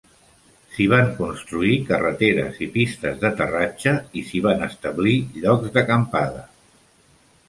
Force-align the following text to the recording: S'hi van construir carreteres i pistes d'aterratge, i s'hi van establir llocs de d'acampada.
S'hi 0.75 0.85
van 0.91 1.09
construir 1.17 1.73
carreteres 1.89 2.57
i 2.67 2.69
pistes 2.77 3.19
d'aterratge, 3.25 3.93
i 4.21 4.23
s'hi 4.31 4.41
van 4.47 4.65
establir 4.69 5.13
llocs 5.45 5.67
de 5.69 5.73
d'acampada. 5.77 6.43